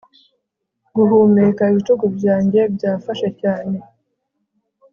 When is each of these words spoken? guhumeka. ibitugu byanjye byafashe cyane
guhumeka. 0.95 1.61
ibitugu 1.71 2.05
byanjye 2.17 2.61
byafashe 2.75 3.27
cyane 3.41 3.77